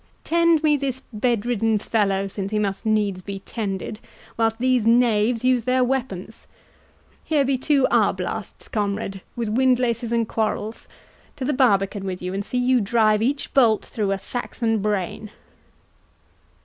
—tend 0.23 0.63
me 0.63 0.75
this 0.75 1.03
bedridden 1.13 1.77
fellow 1.77 2.27
since 2.27 2.51
he 2.51 2.57
must 2.57 2.87
needs 2.87 3.21
be 3.21 3.37
tended, 3.41 3.99
whilst 4.35 4.57
these 4.57 4.87
knaves 4.87 5.43
use 5.45 5.65
their 5.65 5.83
weapons.—Here 5.83 7.45
be 7.45 7.55
two 7.55 7.85
arblasts, 7.91 8.67
comrades, 8.67 9.19
with 9.35 9.49
windlaces 9.55 10.11
and 10.11 10.27
quarrells 10.27 10.87
34—to 11.35 11.45
the 11.45 11.53
barbican 11.53 12.03
with 12.03 12.19
you, 12.19 12.33
and 12.33 12.43
see 12.43 12.57
you 12.57 12.81
drive 12.81 13.21
each 13.21 13.53
bolt 13.53 13.85
through 13.85 14.09
a 14.09 14.17
Saxon 14.17 14.79
brain." 14.81 15.29